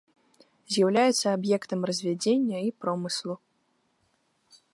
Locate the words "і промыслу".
2.71-3.33